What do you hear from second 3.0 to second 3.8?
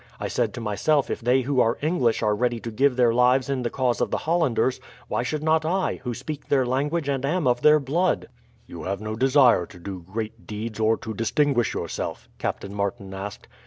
lives in the